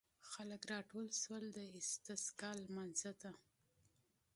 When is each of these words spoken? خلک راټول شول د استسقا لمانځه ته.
خلک 0.31 0.61
راټول 0.73 1.07
شول 1.21 1.43
د 1.57 1.59
استسقا 1.79 2.51
لمانځه 2.63 3.11
ته. 3.21 3.31